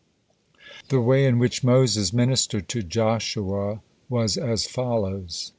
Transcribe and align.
The 0.89 0.99
way 0.99 1.27
in 1.27 1.37
which 1.37 1.63
Moses 1.63 2.11
ministered 2.11 2.67
to 2.69 2.81
Joshua 2.81 3.81
was 4.09 4.35
as 4.35 4.65
follows. 4.65 5.49